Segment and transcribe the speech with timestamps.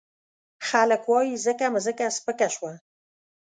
[0.67, 2.71] خلګ وايي ځکه مځکه سپکه شوه.